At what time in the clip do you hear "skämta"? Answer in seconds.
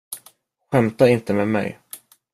0.71-1.09